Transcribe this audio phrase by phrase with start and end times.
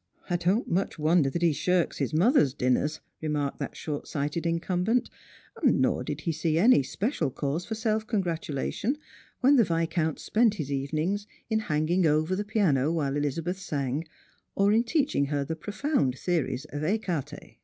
[0.30, 5.10] "I don't much wonder that he shirks his mother's dinners," remarked that short sighted incumbent;
[5.60, 8.96] nor did he eee any special cause for self gratulation
[9.40, 14.06] when the Viscount spent his evenings in hanging over tho piano while Elizabeth sang,
[14.54, 17.56] or in teaching her the profound theories of ecarte.